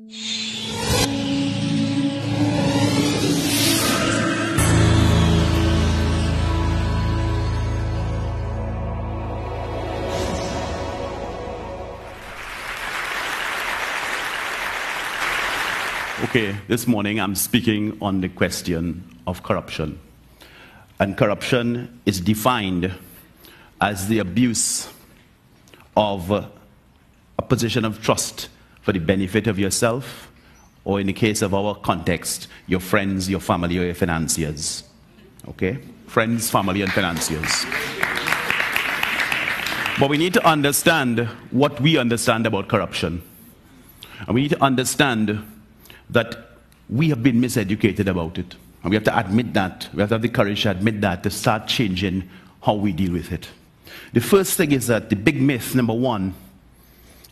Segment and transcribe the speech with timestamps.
[0.00, 0.14] Okay,
[16.68, 19.98] this morning I'm speaking on the question of corruption.
[21.00, 22.92] And corruption is defined
[23.80, 24.88] as the abuse
[25.96, 26.48] of a
[27.48, 28.48] position of trust
[28.88, 30.32] for the benefit of yourself,
[30.86, 34.82] or in the case of our context, your friends, your family, or your financiers.
[35.46, 35.78] Okay?
[36.06, 37.66] Friends, family, and financiers.
[40.00, 43.20] But we need to understand what we understand about corruption.
[44.20, 45.38] And we need to understand
[46.08, 46.56] that
[46.88, 48.54] we have been miseducated about it.
[48.82, 49.90] And we have to admit that.
[49.92, 52.26] We have to have the courage to admit that, to start changing
[52.62, 53.50] how we deal with it.
[54.14, 56.32] The first thing is that the big myth, number one,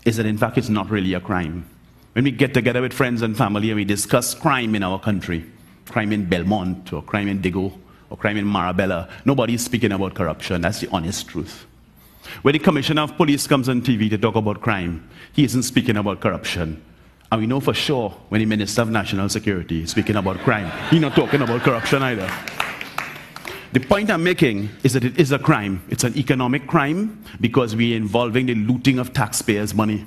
[0.06, 1.68] is that in fact it's not really a crime.
[2.12, 5.44] When we get together with friends and family and we discuss crime in our country,
[5.84, 7.72] crime in Belmont or crime in Diego
[8.08, 10.62] or crime in Marabella, nobody is speaking about corruption.
[10.62, 11.66] That's the honest truth.
[12.42, 15.96] When the commissioner of police comes on TV to talk about crime, he isn't speaking
[15.96, 16.82] about corruption.
[17.30, 20.70] And we know for sure when the Minister of National Security is speaking about crime,
[20.88, 22.55] he's not talking about corruption either.
[23.72, 25.82] The point I'm making is that it is a crime.
[25.88, 30.06] It's an economic crime because we're involving the looting of taxpayers' money.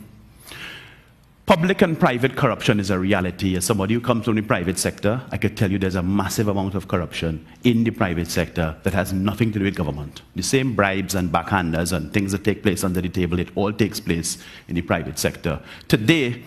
[1.45, 3.55] Public and private corruption is a reality.
[3.57, 6.47] As somebody who comes from the private sector, I could tell you there's a massive
[6.47, 10.21] amount of corruption in the private sector that has nothing to do with government.
[10.35, 13.73] The same bribes and backhanders and things that take place under the table, it all
[13.73, 15.59] takes place in the private sector.
[15.87, 16.43] Today,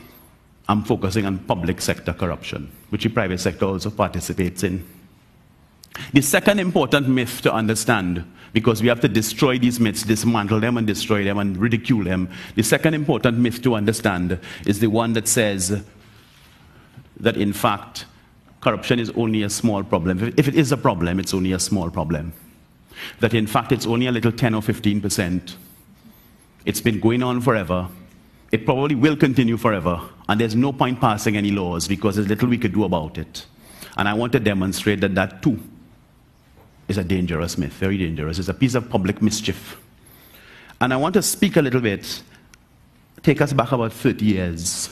[0.69, 4.87] I'm focusing on public sector corruption, which the private sector also participates in.
[6.13, 10.77] The second important myth to understand, because we have to destroy these myths, dismantle them
[10.77, 12.31] and destroy them and ridicule them.
[12.55, 15.83] The second important myth to understand is the one that says
[17.21, 18.07] that, in fact,
[18.61, 20.33] corruption is only a small problem.
[20.37, 22.33] If it is a problem, it's only a small problem.
[23.21, 25.57] That, in fact, it's only a little 10 or 15 percent.
[26.65, 27.89] It's been going on forever.
[28.53, 30.01] It probably will continue forever.
[30.29, 33.47] And there's no point passing any laws because there's little we could do about it.
[33.97, 35.59] And I want to demonstrate that that too
[36.93, 38.39] is a dangerous myth, very dangerous.
[38.39, 39.81] It's a piece of public mischief.
[40.79, 42.23] And I want to speak a little bit,
[43.23, 44.91] take us back about 30 years.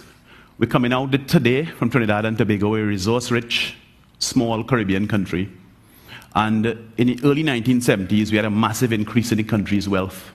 [0.59, 3.77] We're coming out today from Trinidad and Tobago, a resource rich,
[4.19, 5.51] small Caribbean country.
[6.35, 6.65] And
[6.97, 10.33] in the early 1970s, we had a massive increase in the country's wealth.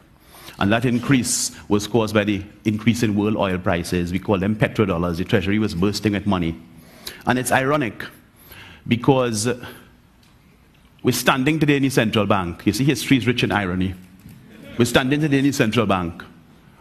[0.59, 4.11] And that increase was caused by the increase in world oil prices.
[4.11, 5.17] We call them petrodollars.
[5.17, 6.61] The treasury was bursting with money.
[7.25, 8.05] And it's ironic
[8.87, 9.47] because
[11.05, 12.65] we're standing today in the central bank.
[12.65, 13.93] You see, history is rich in irony.
[14.75, 16.23] We're standing today in the central bank.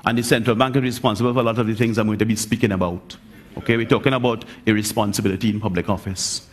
[0.07, 2.25] And the central bank is responsible for a lot of the things I'm going to
[2.25, 3.19] be speaking about.
[3.59, 6.49] Okay, we're talking about irresponsibility in public office.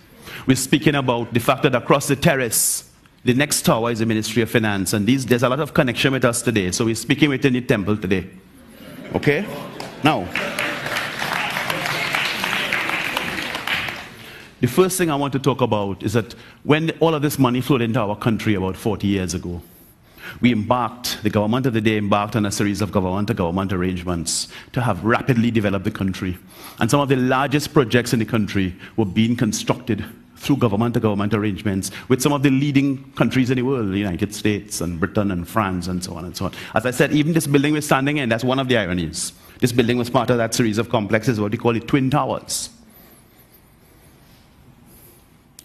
[0.45, 2.91] We're speaking about the fact that across the terrace,
[3.23, 6.11] the next tower is the Ministry of Finance, and these, there's a lot of connection
[6.11, 6.71] with us today.
[6.71, 8.29] So we're speaking within the temple today.
[9.15, 9.45] Okay?
[10.03, 10.27] Now,
[14.61, 16.33] the first thing I want to talk about is that
[16.63, 19.61] when all of this money flowed into our country about 40 years ago,
[20.39, 23.73] we embarked, the government of the day embarked on a series of government to government
[23.73, 26.37] arrangements to have rapidly developed the country.
[26.79, 30.05] And some of the largest projects in the country were being constructed
[30.37, 33.97] through government to government arrangements with some of the leading countries in the world, the
[33.97, 36.53] United States and Britain and France and so on and so on.
[36.75, 39.33] As I said, even this building we're standing in, that's one of the ironies.
[39.59, 42.69] This building was part of that series of complexes, what we call it Twin Towers.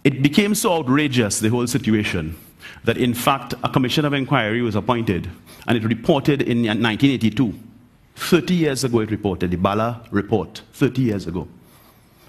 [0.07, 2.37] It became so outrageous, the whole situation,
[2.85, 5.29] that in fact a commission of inquiry was appointed
[5.67, 7.53] and it reported in 1982.
[8.15, 11.49] 30 years ago, it reported, the Bala report, 30 years ago.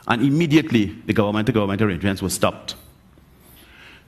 [0.08, 2.74] And immediately, the government to government arrangements were stopped.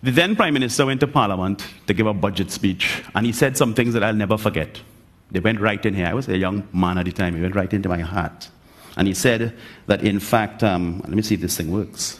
[0.01, 3.55] The then Prime Minister went to Parliament to give a budget speech, and he said
[3.55, 4.81] some things that I'll never forget.
[5.29, 6.07] They went right in here.
[6.07, 7.35] I was a young man at the time.
[7.35, 8.49] He went right into my heart.
[8.97, 12.19] And he said that, in fact, um, let me see if this thing works.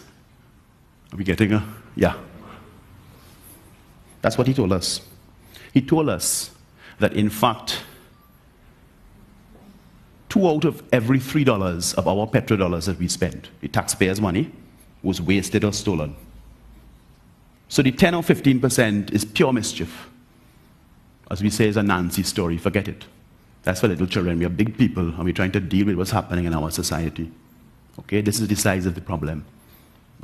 [1.14, 1.66] Are we getting a.
[1.96, 2.16] Yeah.
[4.22, 5.02] That's what he told us.
[5.74, 6.52] He told us
[7.00, 7.84] that, in fact,
[10.28, 14.52] two out of every three dollars of our petrodollars that we spend, the taxpayers' money,
[15.02, 16.16] was wasted or stolen.
[17.70, 20.10] So the 10 or 15% is pure mischief.
[21.30, 23.06] As we say, is a Nancy story, forget it.
[23.64, 24.40] That's for little children.
[24.40, 27.32] We are big people and we're trying to deal with what's happening in our society.
[28.00, 29.46] Okay, this is the size of the problem.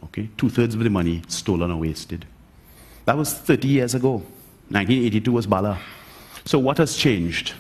[0.03, 2.25] Okay, two thirds of the money stolen or wasted.
[3.05, 4.13] That was 30 years ago.
[4.69, 5.79] 1982 was Bala.
[6.43, 7.53] So what has changed?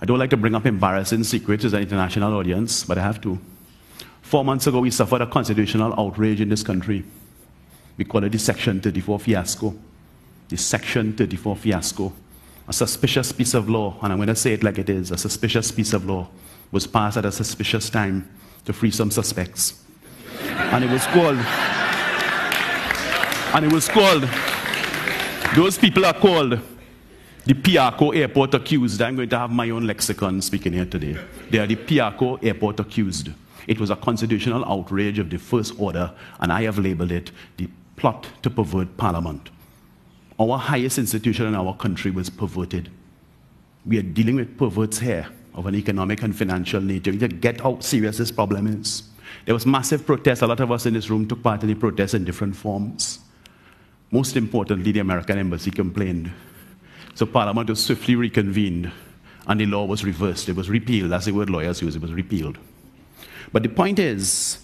[0.00, 3.20] I don't like to bring up embarrassing secrets as an international audience, but I have
[3.22, 3.38] to.
[4.22, 7.04] Four months ago, we suffered a constitutional outrage in this country.
[7.96, 9.74] We call it the Section 34 fiasco.
[10.48, 12.12] The Section 34 fiasco.
[12.66, 15.18] A suspicious piece of law, and I'm going to say it like it is a
[15.18, 16.28] suspicious piece of law,
[16.72, 18.28] was passed at a suspicious time
[18.64, 19.84] to free some suspects.
[20.56, 21.38] And it was called,
[23.54, 24.28] and it was called,
[25.54, 26.60] those people are called
[27.44, 29.02] the Piarco Airport accused.
[29.02, 31.16] I'm going to have my own lexicon speaking here today.
[31.50, 33.28] They are the Piarco Airport accused.
[33.66, 37.68] It was a constitutional outrage of the first order, and I have labeled it the
[37.96, 39.50] plot to pervert Parliament.
[40.38, 42.90] Our highest institution in our country was perverted.
[43.86, 47.12] We are dealing with perverts here of an economic and financial nature.
[47.12, 49.04] Just get how serious this problem is.
[49.44, 50.42] There was massive protest.
[50.42, 53.20] A lot of us in this room took part in the protests in different forms.
[54.10, 56.30] Most importantly, the American embassy complained.
[57.14, 58.90] So Parliament was swiftly reconvened,
[59.46, 60.48] and the law was reversed.
[60.48, 61.10] It was repealed.
[61.10, 61.96] That's the word lawyers use.
[61.96, 62.58] It was repealed.
[63.52, 64.58] But the point is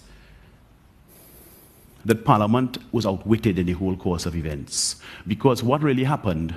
[2.03, 4.97] that Parliament was outwitted in the whole course of events.
[5.27, 6.55] Because what really happened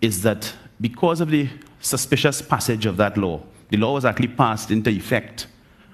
[0.00, 1.48] is that because of the
[1.80, 5.46] suspicious passage of that law, the law was actually passed into effect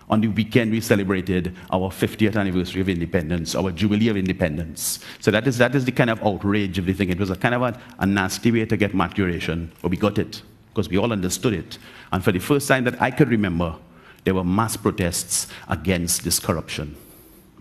[0.09, 4.99] on the weekend we celebrated our 50th anniversary of independence, our Jubilee of Independence.
[5.21, 7.11] So that is, that is the kind of outrage of the thing.
[7.11, 10.19] It was a kind of a, a nasty way to get maturation, but we got
[10.19, 11.79] it because we all understood it.
[12.13, 13.77] And for the first time that I could remember,
[14.25, 16.97] there were mass protests against this corruption.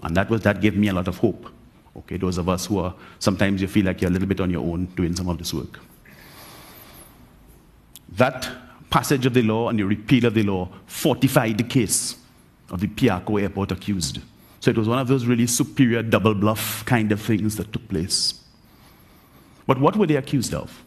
[0.04, 1.50] And that, was, that gave me a lot of hope.
[1.96, 4.50] Okay, those of us who are, sometimes you feel like you're a little bit on
[4.50, 5.80] your own doing some of this work.
[8.14, 8.50] That
[8.90, 12.18] passage of the law and the repeal of the law fortified the case
[12.72, 14.20] of the Piarco airport accused.
[14.60, 17.88] So it was one of those really superior double bluff kind of things that took
[17.90, 18.36] place.
[19.68, 20.84] But what were they accused of?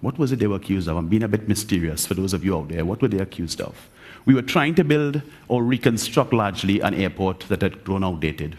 [0.00, 0.96] What was it they were accused of?
[0.96, 2.84] I'm being a bit mysterious for those of you out there.
[2.84, 3.88] What were they accused of?
[4.26, 8.58] We were trying to build or reconstruct largely an airport that had grown outdated.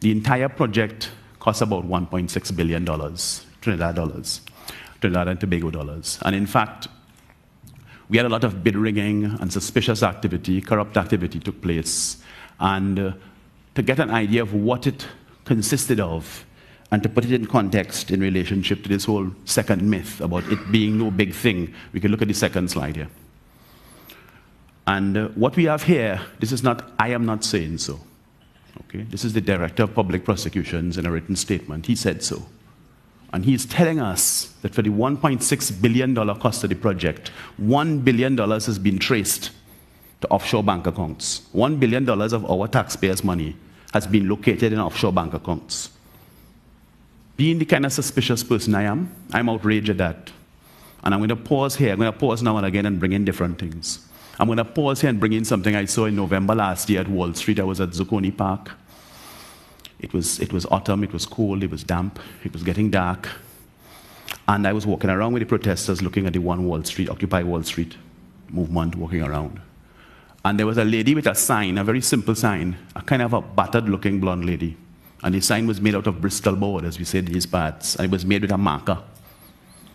[0.00, 2.84] The entire project cost about $1.6 billion,
[3.60, 4.40] Trinidad dollars,
[5.00, 6.18] Trinidad and Tobago dollars.
[6.22, 6.88] And in fact,
[8.10, 12.18] we had a lot of bid rigging and suspicious activity, corrupt activity took place.
[12.58, 13.12] And uh,
[13.76, 15.06] to get an idea of what it
[15.44, 16.44] consisted of,
[16.90, 20.72] and to put it in context in relationship to this whole second myth about it
[20.72, 23.08] being no big thing, we can look at the second slide here.
[24.88, 28.00] And uh, what we have here, this is not, I am not saying so.
[28.86, 29.02] Okay?
[29.02, 31.86] This is the Director of Public Prosecutions in a written statement.
[31.86, 32.42] He said so.
[33.32, 37.30] And he's telling us that for the $1.6 billion cost of the project,
[37.60, 39.50] $1 billion has been traced
[40.20, 41.42] to offshore bank accounts.
[41.54, 43.56] $1 billion of our taxpayers' money
[43.92, 45.90] has been located in offshore bank accounts.
[47.36, 50.30] Being the kind of suspicious person I am, I'm outraged at that.
[51.02, 51.92] And I'm going to pause here.
[51.92, 54.06] I'm going to pause now and again and bring in different things.
[54.38, 57.00] I'm going to pause here and bring in something I saw in November last year
[57.00, 57.60] at Wall Street.
[57.60, 58.72] I was at Zuccotti Park.
[60.00, 63.28] It was, it was autumn, it was cold, it was damp, it was getting dark.
[64.48, 67.42] And I was walking around with the protesters looking at the One Wall Street, Occupy
[67.42, 67.96] Wall Street
[68.48, 69.60] movement, walking around.
[70.44, 73.34] And there was a lady with a sign, a very simple sign, a kind of
[73.34, 74.76] a battered looking blonde lady.
[75.22, 77.96] And the sign was made out of Bristol board, as we say in these parts,
[77.96, 78.98] and it was made with a marker.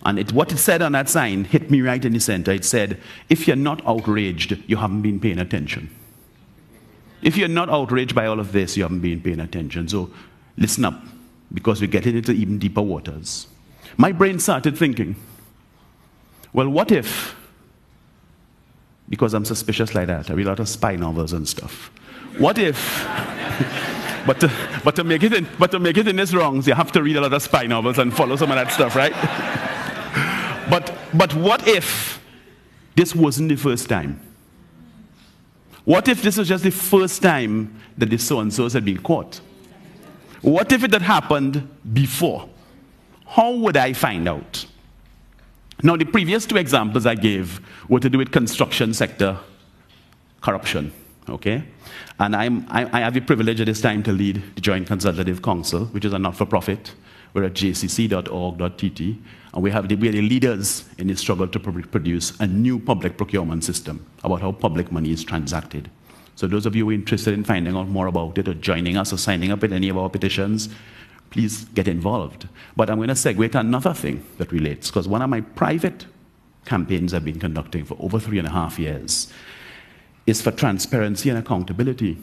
[0.05, 2.51] And it, what it said on that sign hit me right in the center.
[2.51, 5.89] It said, If you're not outraged, you haven't been paying attention.
[7.25, 9.87] If you're not outraged by all of this, you haven't been paying attention.
[9.87, 10.11] So
[10.57, 11.01] listen up,
[11.51, 13.47] because we're getting into even deeper waters.
[13.97, 15.15] My brain started thinking,
[16.53, 17.35] well, what if,
[19.09, 21.89] because I'm suspicious like that, I read a lot of spy novels and stuff.
[22.37, 22.77] What if,
[24.27, 24.51] but, to,
[24.83, 27.01] but, to make it in, but to make it in this wrongs, you have to
[27.01, 29.13] read a lot of spy novels and follow some of that stuff, right?
[30.69, 32.21] but, but what if
[32.95, 34.24] this wasn't the first time?
[35.85, 39.01] What if this was just the first time that the so and so's had been
[39.01, 39.39] caught?
[40.41, 42.49] What if it had happened before?
[43.27, 44.65] How would I find out?
[45.83, 49.37] Now, the previous two examples I gave were to do with construction sector
[50.41, 50.91] corruption,
[51.29, 51.63] okay?
[52.19, 55.41] And I'm, I, I have the privilege at this time to lead the Joint Consultative
[55.41, 56.93] Council, which is a not for profit.
[57.35, 59.17] We're at jcc.org.tt,
[59.53, 62.79] and we have the, we are the leaders in the struggle to produce a new
[62.79, 65.91] public procurement system about how public money is transacted.
[66.35, 69.17] So those of you interested in finding out more about it or joining us or
[69.17, 70.69] signing up with any of our petitions,
[71.29, 72.47] please get involved.
[72.77, 76.05] But I'm going to segue to another thing that relates, because one of my private
[76.63, 79.27] campaigns I've been conducting for over three and a half years
[80.25, 82.17] is for transparency and accountability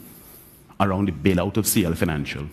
[0.80, 2.48] around the bailout of CL Financial.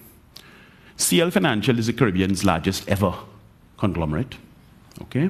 [1.00, 3.14] CL Financial is the Caribbean's largest ever
[3.78, 4.36] conglomerate.
[5.04, 5.30] Okay?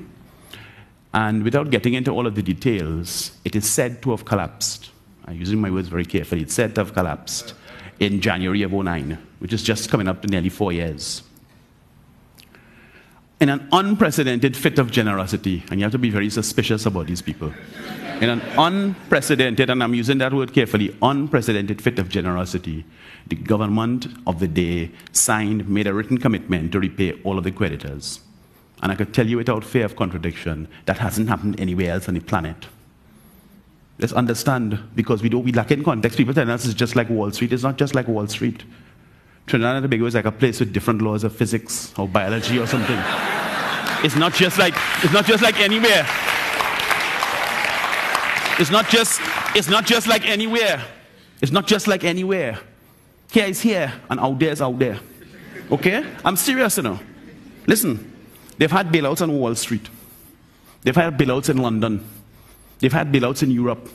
[1.13, 4.89] And without getting into all of the details, it is said to have collapsed.
[5.25, 6.41] I'm using my words very carefully.
[6.41, 7.53] It's said to have collapsed
[7.99, 11.21] in January of 09, which is just coming up to nearly four years.
[13.39, 17.21] In an unprecedented fit of generosity, and you have to be very suspicious about these
[17.21, 17.53] people.
[18.21, 22.83] In an unprecedented, and I'm using that word carefully, unprecedented fit of generosity,
[23.27, 27.51] the government of the day signed, made a written commitment to repay all of the
[27.51, 28.19] creditors.
[28.81, 32.15] And I could tell you without fear of contradiction, that hasn't happened anywhere else on
[32.15, 32.67] the planet.
[33.99, 36.17] Let's understand, because we don't, we lack in context.
[36.17, 37.53] People tell us it's just like Wall Street.
[37.53, 38.63] It's not just like Wall Street.
[39.47, 42.67] Trinidad and Tobago is like a place with different laws of physics or biology or
[42.67, 42.99] something.
[44.03, 44.73] it's not just like,
[45.03, 46.05] it's not just like anywhere.
[48.59, 49.21] It's not just,
[49.55, 50.83] it's not just like anywhere.
[51.41, 52.59] It's not just like anywhere.
[53.31, 54.99] Here is here, and out there is out there.
[55.71, 56.05] Okay?
[56.25, 56.99] I'm serious, you know.
[57.67, 58.11] Listen,
[58.57, 59.87] they've had bailouts on Wall Street.
[60.81, 62.05] They've had bailouts in London.
[62.79, 63.89] They've had bailouts in Europe.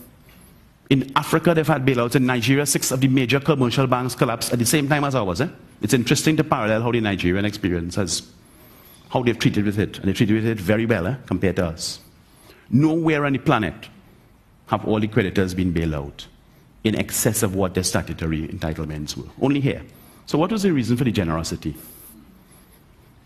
[0.88, 2.14] In Africa, they've had bailouts.
[2.14, 5.42] In Nigeria, six of the major commercial banks collapsed at the same time as ours.
[5.42, 5.48] Eh?
[5.82, 8.22] It's interesting to parallel how the Nigerian experience has,
[9.10, 9.98] how they've treated with it.
[9.98, 12.00] And they've treated with it very well eh, compared to us.
[12.70, 13.74] Nowhere on the planet
[14.66, 16.26] have all the creditors been bailed out
[16.82, 19.28] in excess of what their statutory entitlements were.
[19.40, 19.82] Only here.
[20.26, 21.74] So, what was the reason for the generosity?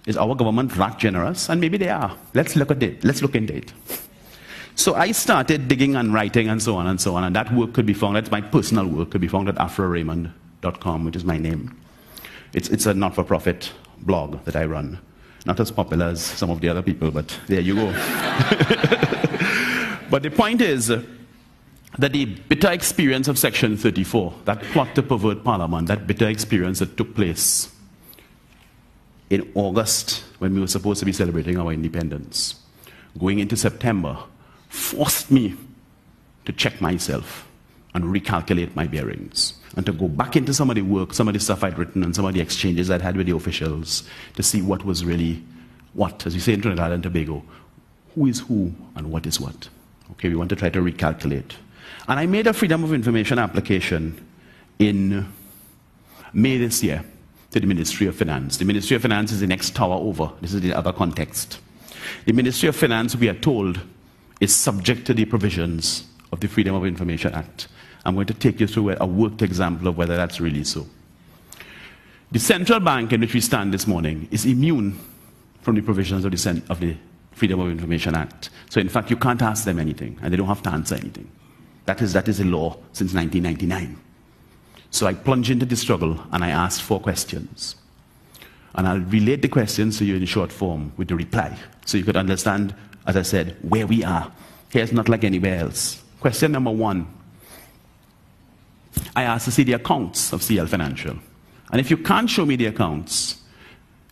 [0.06, 1.48] Is our government that generous?
[1.48, 2.16] And maybe they are.
[2.34, 3.04] Let's look at it.
[3.04, 3.72] Let's look into it.
[4.78, 7.72] So I started digging and writing and so on and so on, and that work
[7.72, 11.36] could be found, that's my personal work, could be found at afraraymond.com, which is my
[11.36, 11.76] name.
[12.52, 15.00] It's, it's a not for profit blog that I run.
[15.46, 17.86] Not as popular as some of the other people, but there you go.
[20.10, 20.92] but the point is
[21.98, 26.78] that the bitter experience of Section 34, that plot to pervert Parliament, that bitter experience
[26.78, 27.72] that took place
[29.30, 32.54] in August when we were supposed to be celebrating our independence,
[33.18, 34.16] going into September,
[34.68, 35.56] forced me
[36.44, 37.46] to check myself
[37.94, 41.34] and recalculate my bearings and to go back into some of the work, some of
[41.34, 44.04] the stuff I'd written, and some of the exchanges I'd had with the officials
[44.36, 45.42] to see what was really
[45.94, 47.42] what, as you say in Trinidad and Tobago,
[48.14, 49.68] who is who and what is what.
[50.12, 51.52] Okay, we want to try to recalculate.
[52.08, 54.26] And I made a Freedom of Information application
[54.78, 55.30] in
[56.32, 57.04] May this year
[57.50, 58.58] to the Ministry of Finance.
[58.58, 60.30] The Ministry of Finance is the next tower over.
[60.40, 61.60] This is the other context.
[62.24, 63.80] The Ministry of Finance, we are told,
[64.40, 67.68] is subject to the provisions of the Freedom of Information Act.
[68.04, 70.86] I'm going to take you through a worked example of whether that's really so.
[72.30, 74.98] The central bank in which we stand this morning is immune
[75.62, 76.96] from the provisions of the, of the
[77.32, 78.50] Freedom of Information Act.
[78.70, 81.30] So, in fact, you can't ask them anything, and they don't have to answer anything.
[81.88, 83.98] That is, that is a law since 1999.
[84.90, 87.76] So I plunged into the struggle and I asked four questions.
[88.74, 92.04] And I'll relate the questions to you in short form with the reply so you
[92.04, 92.74] could understand
[93.08, 94.30] as I said, where we are.
[94.68, 96.02] Here's not like anywhere else.
[96.20, 97.06] Question number one
[99.16, 101.16] I asked to see the accounts of CL Financial.
[101.72, 103.40] And if you can't show me the accounts,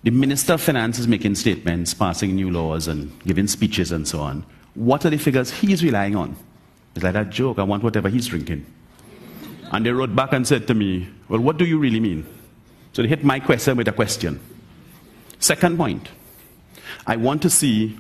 [0.03, 4.21] the Minister of Finance is making statements, passing new laws, and giving speeches and so
[4.21, 4.47] on.
[4.75, 6.37] What are the figures he's relying on?
[6.97, 8.65] It's like that joke I want whatever he's drinking.
[9.71, 12.27] And they wrote back and said to me, Well, what do you really mean?
[12.95, 14.41] So they hit my question with a question.
[15.39, 16.09] Second point
[17.07, 17.99] I want to see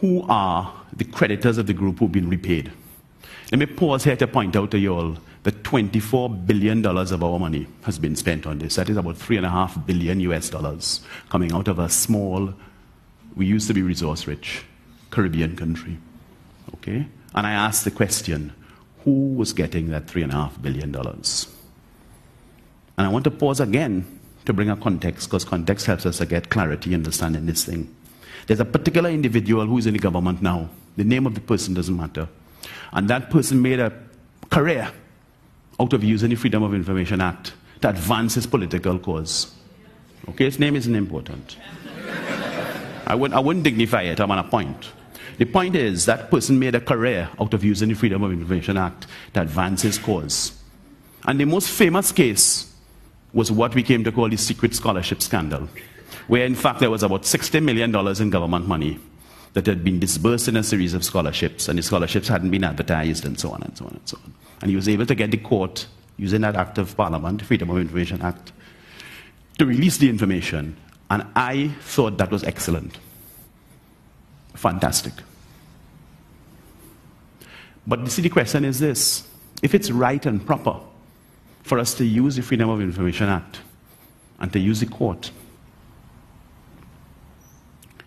[0.00, 2.70] who are the creditors of the group who've been repaid.
[3.50, 7.38] Let me pause here to point out to you all that $24 billion of our
[7.38, 8.76] money has been spent on this.
[8.76, 12.54] That is about 3.5 billion US dollars coming out of a small,
[13.34, 14.64] we used to be resource rich,
[15.10, 15.98] Caribbean country.
[16.74, 17.06] Okay?
[17.34, 18.52] And I asked the question
[19.04, 21.48] who was getting that three and a half billion dollars?
[22.96, 26.26] And I want to pause again to bring a context, because context helps us to
[26.26, 27.94] get clarity understanding this thing.
[28.46, 30.68] There's a particular individual who is in the government now.
[30.96, 32.28] The name of the person doesn't matter.
[32.92, 33.92] And that person made a
[34.50, 34.90] career
[35.80, 39.52] out of using the Freedom of Information Act to advance his political cause.
[40.28, 41.56] Okay, his name isn't important.
[43.06, 44.92] I wouldn't, I wouldn't dignify it, I'm on a point.
[45.38, 48.76] The point is, that person made a career out of using the Freedom of Information
[48.76, 50.52] Act to advance his cause.
[51.26, 52.72] And the most famous case
[53.32, 55.68] was what we came to call the secret scholarship scandal
[56.26, 58.98] where in fact there was about $60 million in government money
[59.52, 63.24] that had been disbursed in a series of scholarships, and the scholarships hadn't been advertised,
[63.24, 64.34] and so on and so on and so on.
[64.60, 65.86] And he was able to get the court,
[66.16, 68.52] using that Act of Parliament, the Freedom of Information Act,
[69.58, 70.76] to release the information.
[71.08, 72.98] And I thought that was excellent.
[74.54, 75.14] Fantastic.
[77.86, 79.28] But the the question is this
[79.62, 80.80] if it's right and proper
[81.62, 83.60] for us to use the Freedom of Information Act
[84.38, 85.30] and to use the court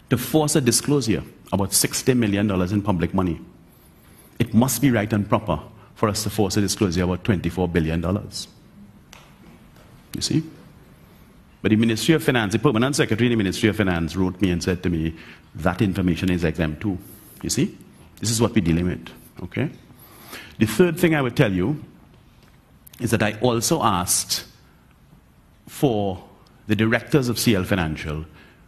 [0.09, 3.39] to force a disclosure about $60 million in public money.
[4.39, 5.59] It must be right and proper
[5.95, 8.01] for us to force a disclosure about $24 billion.
[10.13, 10.43] You see?
[11.61, 14.51] But the Ministry of Finance, the permanent secretary in the Ministry of Finance wrote me
[14.51, 15.15] and said to me,
[15.63, 16.97] that information is exempt too.
[17.41, 17.77] You see?
[18.19, 19.09] This is what we're dealing with.
[19.43, 19.69] Okay?
[20.57, 21.83] The third thing I would tell you
[22.99, 24.45] is that I also asked
[25.67, 26.23] for
[26.67, 28.25] the directors of CL Financial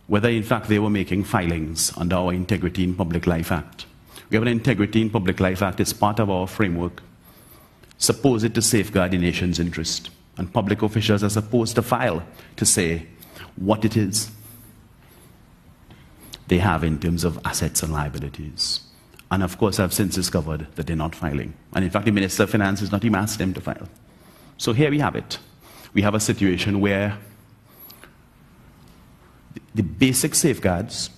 [0.07, 3.85] whether, in fact, they were making filings under our Integrity in Public Life Act.
[4.29, 7.03] We have an Integrity in Public Life Act as part of our framework,
[7.99, 10.09] supposed to safeguard the nation's interest.
[10.37, 12.23] And public officials are supposed to file
[12.55, 13.05] to say
[13.55, 14.31] what it is
[16.49, 18.81] they have in terms of assets and liabilities.
[19.31, 21.53] And of course, I've since discovered that they're not filing.
[21.73, 23.87] And in fact, the Minister of Finance has not even asked them to file.
[24.57, 25.37] So here we have it.
[25.93, 27.17] We have a situation where
[29.73, 31.11] the basic safeguards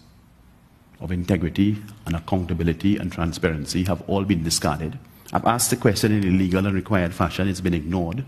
[0.99, 4.99] of integrity and accountability and transparency have all been discarded.
[5.33, 8.25] I've asked the question in a legal and required fashion, it's been ignored.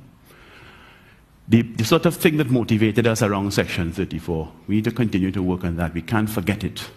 [1.48, 5.30] The, the, sort of thing that motivated us around Section 34, we need to continue
[5.32, 5.94] to work on that.
[5.94, 6.90] We can't forget it.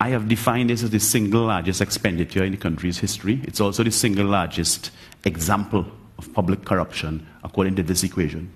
[0.00, 3.40] I have defined this as the single largest expenditure in the country's history.
[3.44, 4.90] It's also the single largest
[5.24, 5.84] example
[6.18, 8.52] of public corruption according to this equation.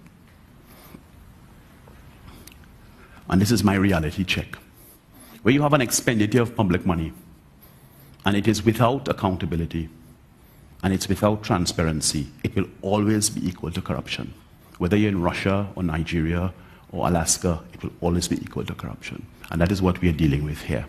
[3.28, 4.56] And this is my reality check.
[5.42, 7.12] Where you have an expenditure of public money,
[8.24, 9.88] and it is without accountability,
[10.82, 14.32] and it's without transparency, it will always be equal to corruption.
[14.78, 16.52] Whether you're in Russia or Nigeria
[16.90, 19.26] or Alaska, it will always be equal to corruption.
[19.50, 20.86] And that is what we are dealing with here.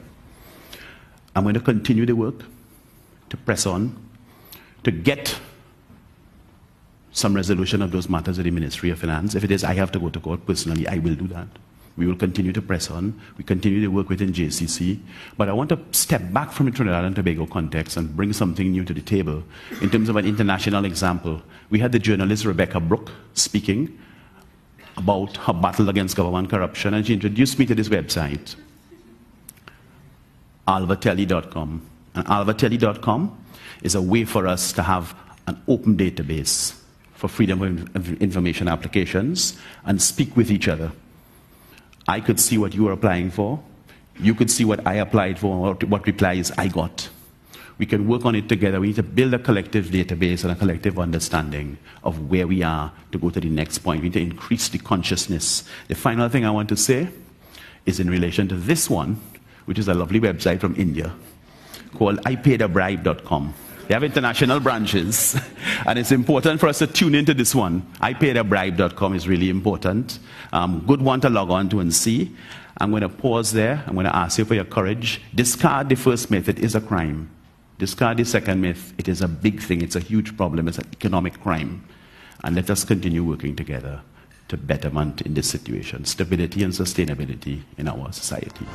[1.36, 2.44] I'm going to continue the work
[3.29, 3.96] to press on
[4.84, 5.38] to get
[7.12, 9.36] some resolution of those matters at the Ministry of Finance.
[9.36, 11.48] If it is I have to go to court personally, I will do that.
[11.98, 13.20] We will continue to press on.
[13.38, 15.00] We continue to work within JCC.
[15.36, 18.72] But I want to step back from the Trinidad and Tobago context and bring something
[18.72, 19.44] new to the table
[19.82, 21.42] in terms of an international example.
[21.72, 23.98] We had the journalist Rebecca Brooke speaking
[24.96, 28.56] about her battle against government corruption, and she introduced me to this website
[30.68, 31.81] alaveteli.com.
[32.16, 33.46] And alaveteli.com
[33.83, 35.16] is a way for us to have
[35.48, 36.77] an open database
[37.14, 37.62] for freedom
[37.96, 40.92] of information applications and speak with each other.
[42.07, 43.59] I could see what you were applying for.
[44.20, 47.09] You could see what I applied for, what replies I got.
[47.77, 48.79] We can work on it together.
[48.79, 52.91] We need to build a collective database and a collective understanding of where we are
[53.11, 54.01] to go to the next point.
[54.01, 55.63] We need to increase the consciousness.
[55.87, 57.09] The final thing I want to say
[57.85, 59.20] is in relation to this one,
[59.65, 61.13] which is a lovely website from India
[61.96, 63.53] called ipaidabribe.com.
[63.87, 65.39] They have international branches,
[65.85, 67.83] and it's important for us to tune into this one.
[68.01, 70.19] ipaidabribe.com is really important.
[70.51, 72.35] Um, good one to log on to and see.
[72.79, 73.83] I'm going to pause there.
[73.87, 75.21] I'm going to ask you for your courage.
[75.33, 77.29] Discard the first myth, it is a crime.
[77.79, 80.89] Discard the second myth, it is a big thing, it's a huge problem, it's an
[80.91, 81.85] economic crime.
[82.43, 84.01] And let us continue working together
[84.50, 88.65] to betterment in this situation, stability and sustainability in our society.